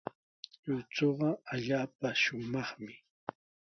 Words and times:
Lluychuqa 0.63 1.29
allaapa 1.53 2.09
shumaqmi. 2.21 2.93